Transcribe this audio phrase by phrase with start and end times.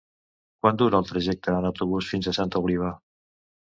[0.63, 2.95] Quant dura el trajecte en autobús fins a Santa Oliva?